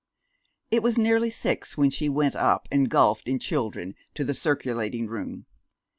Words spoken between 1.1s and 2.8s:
six when she went up,